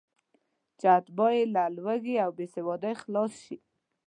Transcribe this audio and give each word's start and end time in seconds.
چې 0.79 0.85
اتباع 0.97 1.31
یې 1.37 1.43
له 1.55 1.63
لوږې 1.75 2.15
او 2.25 2.29
بېسوادۍ 2.37 2.93
خلاص 3.01 3.31
شي. 3.43 3.57